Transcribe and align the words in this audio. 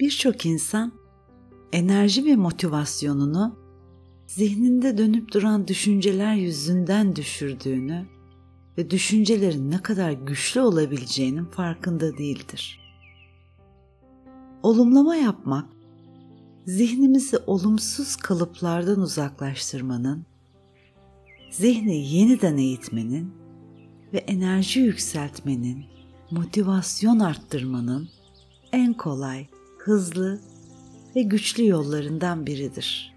Birçok 0.00 0.46
insan 0.46 0.92
enerji 1.72 2.24
ve 2.24 2.36
motivasyonunu 2.36 3.58
zihninde 4.26 4.98
dönüp 4.98 5.32
duran 5.32 5.68
düşünceler 5.68 6.34
yüzünden 6.34 7.16
düşürdüğünü 7.16 8.06
ve 8.78 8.90
düşüncelerin 8.90 9.70
ne 9.70 9.82
kadar 9.82 10.12
güçlü 10.12 10.60
olabileceğinin 10.60 11.44
farkında 11.44 12.18
değildir. 12.18 12.80
Olumlama 14.62 15.16
yapmak, 15.16 15.68
zihnimizi 16.66 17.38
olumsuz 17.46 18.16
kalıplardan 18.16 19.00
uzaklaştırmanın, 19.00 20.26
zihni 21.50 22.14
yeniden 22.14 22.56
eğitmenin 22.56 23.34
ve 24.12 24.18
enerji 24.18 24.80
yükseltmenin, 24.80 25.84
motivasyon 26.30 27.18
arttırmanın 27.18 28.08
en 28.72 28.94
kolay, 28.94 29.46
hızlı 29.84 30.40
ve 31.16 31.22
güçlü 31.22 31.66
yollarından 31.66 32.46
biridir. 32.46 33.14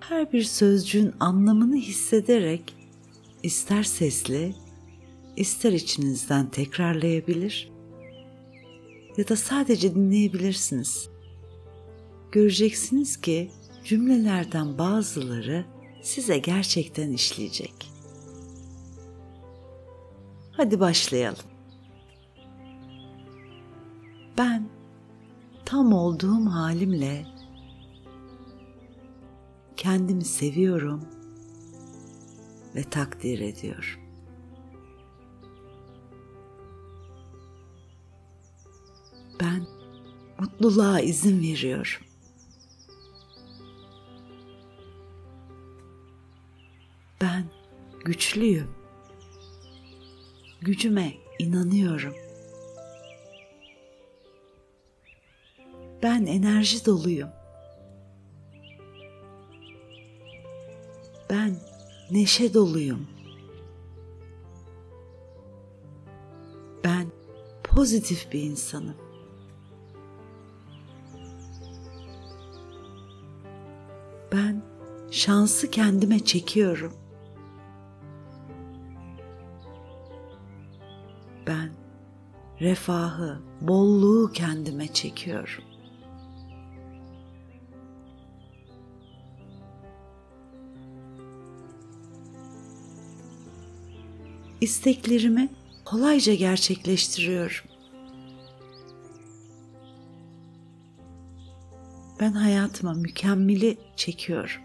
Her 0.00 0.32
bir 0.32 0.42
sözcüğün 0.42 1.14
anlamını 1.20 1.76
hissederek 1.76 2.76
ister 3.42 3.82
sesli, 3.82 4.54
ister 5.36 5.72
içinizden 5.72 6.46
tekrarlayabilir 6.46 7.72
ya 9.16 9.28
da 9.28 9.36
sadece 9.36 9.94
dinleyebilirsiniz. 9.94 11.08
Göreceksiniz 12.32 13.20
ki 13.20 13.50
cümlelerden 13.84 14.78
bazıları 14.78 15.64
size 16.02 16.38
gerçekten 16.38 17.12
işleyecek. 17.12 17.90
Hadi 20.52 20.80
başlayalım. 20.80 21.53
Ben 24.38 24.68
tam 25.64 25.92
olduğum 25.92 26.46
halimle 26.46 27.26
kendimi 29.76 30.24
seviyorum 30.24 31.04
ve 32.74 32.82
takdir 32.82 33.40
ediyorum. 33.40 34.00
Ben 39.40 39.66
mutluluğa 40.38 41.00
izin 41.00 41.42
veriyorum. 41.42 42.06
Ben 47.20 47.44
güçlüyüm. 48.04 48.70
Gücüme 50.60 51.14
inanıyorum. 51.38 52.23
Ben 56.04 56.26
enerji 56.26 56.86
doluyum. 56.86 57.28
Ben 61.30 61.56
neşe 62.10 62.54
doluyum. 62.54 63.06
Ben 66.84 67.06
pozitif 67.64 68.32
bir 68.32 68.42
insanım. 68.42 68.96
Ben 74.32 74.62
şansı 75.10 75.70
kendime 75.70 76.24
çekiyorum. 76.24 76.92
Ben 81.46 81.72
refahı, 82.60 83.40
bolluğu 83.60 84.32
kendime 84.32 84.88
çekiyorum. 84.88 85.73
İsteklerimi 94.64 95.48
kolayca 95.84 96.34
gerçekleştiriyorum. 96.34 97.68
Ben 102.20 102.32
hayatıma 102.32 102.94
mükemmeli 102.94 103.78
çekiyorum. 103.96 104.60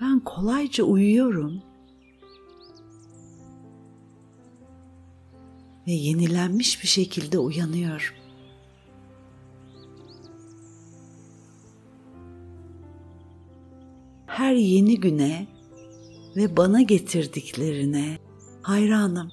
Ben 0.00 0.20
kolayca 0.20 0.84
uyuyorum. 0.84 1.62
Ve 5.86 5.92
yenilenmiş 5.92 6.82
bir 6.82 6.88
şekilde 6.88 7.38
uyanıyorum. 7.38 8.21
Her 14.42 14.54
yeni 14.54 15.00
güne 15.00 15.46
ve 16.36 16.56
bana 16.56 16.82
getirdiklerine 16.82 18.18
hayranım. 18.62 19.32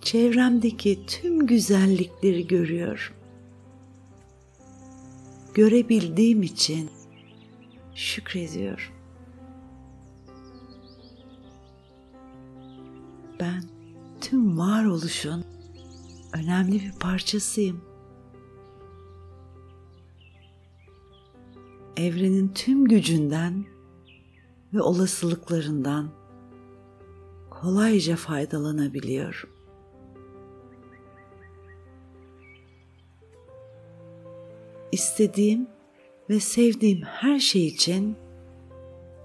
Çevremdeki 0.00 1.06
tüm 1.06 1.46
güzellikleri 1.46 2.46
görüyorum. 2.46 3.14
Görebildiğim 5.54 6.42
için 6.42 6.90
şükrediyorum. 7.94 8.94
Ben 13.40 13.62
tüm 14.20 14.58
varoluşun 14.58 15.44
önemli 16.32 16.72
bir 16.72 16.92
parçasıyım. 16.92 17.95
Evrenin 21.96 22.48
tüm 22.48 22.84
gücünden 22.84 23.64
ve 24.74 24.80
olasılıklarından 24.80 26.10
kolayca 27.50 28.16
faydalanabiliyorum. 28.16 29.50
İstediğim 34.92 35.68
ve 36.30 36.40
sevdiğim 36.40 37.02
her 37.02 37.38
şey 37.38 37.66
için 37.66 38.16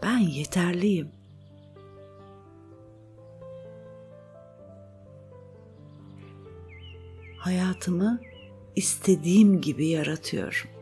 ben 0.04 0.18
yeterliyim. 0.18 1.12
Hayatımı 7.38 8.22
istediğim 8.76 9.62
gibi 9.62 9.88
yaratıyorum. 9.88 10.81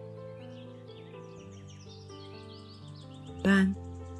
Ben 3.46 3.76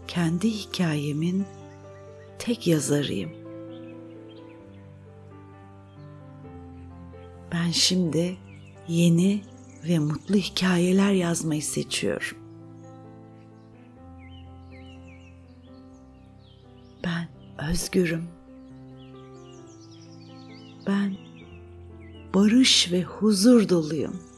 kendi 0.08 0.50
hikayemin 0.50 1.46
tek 2.40 2.68
yazarıyım. 2.68 3.32
Ben 7.52 7.72
şimdi 7.72 8.38
yeni 8.88 9.42
ve 9.88 10.00
mutlu 10.00 10.36
hikayeler 10.36 11.12
yazmayı 11.12 11.64
seçiyorum. 11.64 12.38
Ben 17.04 17.28
özgürüm. 17.70 18.24
Ben 20.88 21.18
barış 22.34 22.92
ve 22.92 23.04
huzur 23.04 23.70
doluyum. 23.70 24.29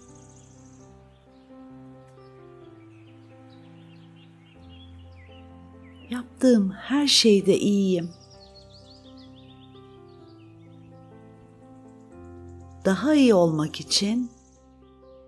Yaptığım 6.41 6.71
her 6.71 7.07
şeyde 7.07 7.57
iyiyim. 7.57 8.09
Daha 12.85 13.15
iyi 13.15 13.33
olmak 13.33 13.79
için 13.79 14.31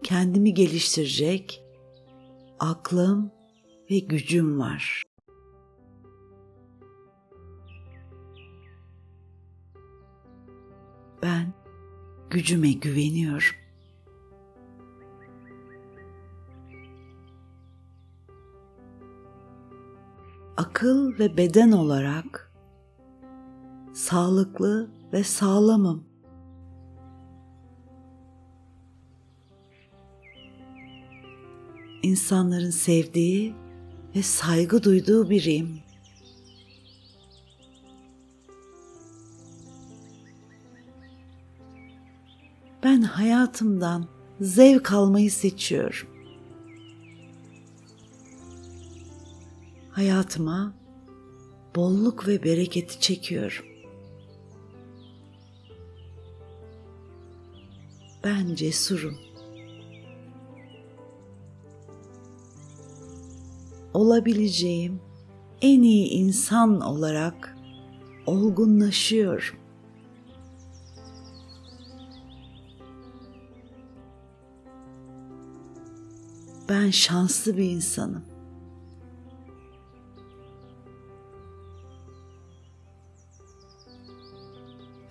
kendimi 0.03 0.53
geliştirecek 0.53 1.63
aklım 2.59 3.31
ve 3.91 3.99
gücüm 3.99 4.59
var. 4.59 5.03
Ben 11.23 11.53
gücüme 12.29 12.71
güveniyorum. 12.71 13.62
Akıl 20.83 21.19
ve 21.19 21.37
beden 21.37 21.71
olarak 21.71 22.51
sağlıklı 23.93 24.89
ve 25.13 25.23
sağlamım. 25.23 26.03
İnsanların 32.01 32.69
sevdiği 32.69 33.55
ve 34.15 34.21
saygı 34.21 34.83
duyduğu 34.83 35.29
biriyim. 35.29 35.79
Ben 42.83 43.01
hayatımdan 43.01 44.05
zevk 44.41 44.91
almayı 44.91 45.31
seçiyorum. 45.31 46.12
Hayatıma 49.93 50.73
bolluk 51.75 52.27
ve 52.27 52.43
bereketi 52.43 52.99
çekiyorum. 52.99 53.65
Ben 58.23 58.55
cesurum. 58.55 59.17
Olabileceğim 63.93 65.01
en 65.61 65.81
iyi 65.81 66.09
insan 66.09 66.81
olarak 66.81 67.57
olgunlaşıyorum. 68.25 69.57
Ben 76.69 76.89
şanslı 76.89 77.57
bir 77.57 77.69
insanım. 77.69 78.32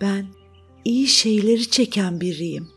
Ben 0.03 0.25
iyi 0.85 1.07
şeyleri 1.07 1.69
çeken 1.69 2.21
biriyim. 2.21 2.69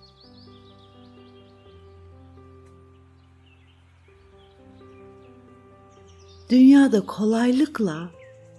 Dünyada 6.50 7.06
kolaylıkla 7.06 8.11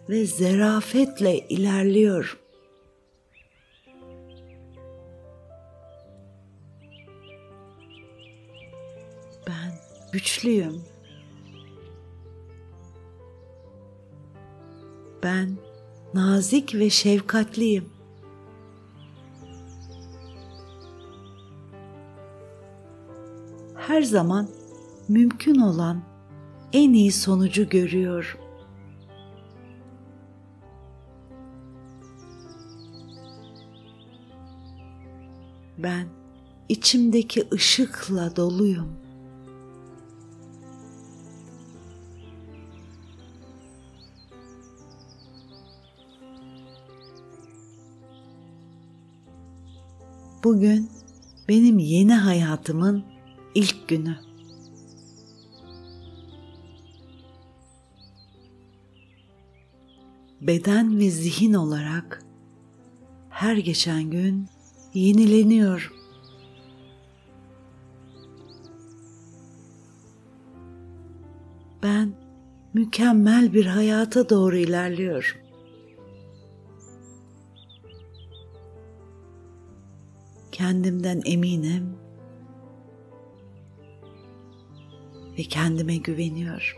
ve 0.10 0.26
zerafetle 0.26 1.48
ilerliyorum. 1.48 2.40
Ben 9.48 9.74
güçlüyüm. 10.14 10.84
Ben 15.24 15.58
nazik 16.14 16.76
ve 16.76 16.90
şefkatliyim. 16.90 17.97
Her 23.98 24.04
zaman 24.04 24.48
mümkün 25.08 25.56
olan 25.56 26.02
en 26.74 26.94
iyi 26.94 27.12
sonucu 27.12 27.70
görüyorum. 27.70 28.40
Ben 35.78 36.08
içimdeki 36.70 37.48
ışıkla 37.54 38.36
doluyum. 38.36 38.90
Bugün 50.44 50.90
benim 51.50 51.80
yeni 51.80 52.14
hayatımın 52.14 53.17
ilk 53.56 53.88
günü. 53.88 54.18
Beden 60.42 61.00
ve 61.00 61.10
zihin 61.10 61.54
olarak 61.54 62.24
her 63.30 63.58
geçen 63.58 64.04
gün 64.04 64.48
yenileniyorum. 64.94 65.98
Ben 71.84 72.14
mükemmel 72.74 73.54
bir 73.54 73.66
hayata 73.66 74.30
doğru 74.30 74.58
ilerliyorum. 74.58 75.38
Kendimden 80.52 81.22
eminim 81.26 82.07
ve 85.38 85.44
kendime 85.44 85.98
güveniyorum. 85.98 86.78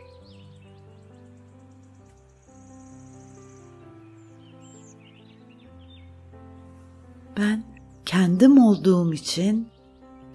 Ben 7.38 7.64
kendim 8.06 8.58
olduğum 8.58 9.14
için 9.14 9.68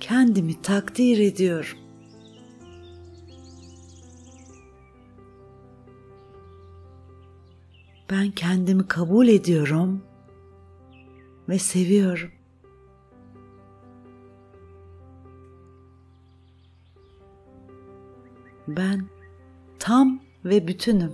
kendimi 0.00 0.62
takdir 0.62 1.18
ediyorum. 1.18 1.78
Ben 8.10 8.30
kendimi 8.30 8.88
kabul 8.88 9.28
ediyorum 9.28 10.04
ve 11.48 11.58
seviyorum. 11.58 12.30
Ben 18.76 19.06
tam 19.78 20.20
ve 20.44 20.68
bütünüm. 20.68 21.12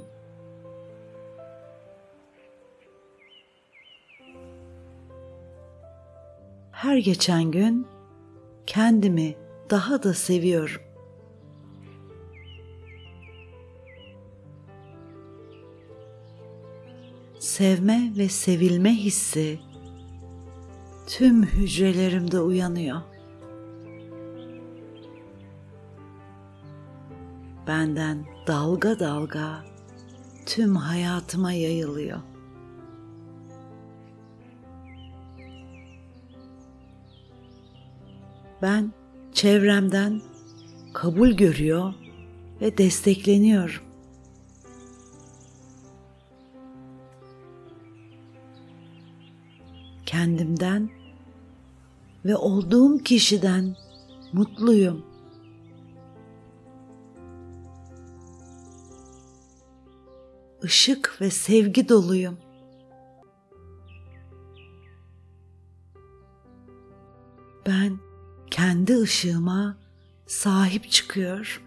Her 6.72 6.96
geçen 6.96 7.50
gün 7.50 7.86
kendimi 8.66 9.36
daha 9.70 10.02
da 10.02 10.14
seviyorum. 10.14 10.82
Sevme 17.38 18.12
ve 18.18 18.28
sevilme 18.28 18.90
hissi 18.90 19.58
tüm 21.06 21.42
hücrelerimde 21.42 22.40
uyanıyor. 22.40 23.00
Benden 27.70 28.26
dalga 28.46 28.98
dalga 28.98 29.64
tüm 30.46 30.76
hayatıma 30.76 31.52
yayılıyor. 31.52 32.20
Ben 38.62 38.92
çevremden 39.32 40.20
kabul 40.92 41.30
görüyor 41.30 41.94
ve 42.60 42.78
destekleniyorum. 42.78 43.82
Kendimden 50.06 50.90
ve 52.24 52.36
olduğum 52.36 52.98
kişiden 52.98 53.76
mutluyum. 54.32 55.09
Işık 60.64 61.18
ve 61.20 61.30
sevgi 61.30 61.88
doluyum. 61.88 62.38
Ben 67.66 67.98
kendi 68.50 68.96
ışığıma 68.96 69.76
sahip 70.26 70.90
çıkıyor. 70.90 71.62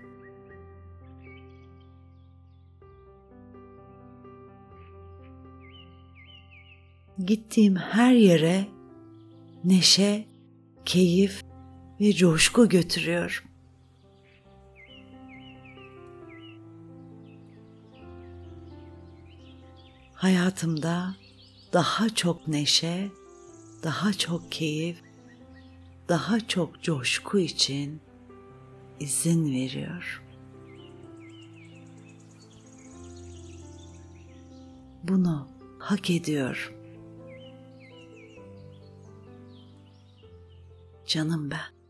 Gittiğim 7.26 7.76
her 7.76 8.14
yere 8.14 8.68
neşe, 9.64 10.28
keyif 10.86 11.44
ve 12.00 12.14
coşku 12.14 12.70
götürüyorum. 12.70 13.53
Hayatımda 20.24 21.16
daha 21.74 22.10
çok 22.10 22.48
neşe, 22.48 23.12
daha 23.84 24.14
çok 24.14 24.52
keyif, 24.52 25.02
daha 26.10 26.40
çok 26.48 26.82
coşku 26.84 27.40
için 27.40 28.02
izin 29.00 29.54
veriyor. 29.54 30.24
Bunu 35.04 35.48
hak 35.80 36.10
ediyor. 36.10 36.74
Canım 41.06 41.52
ben. 41.52 41.83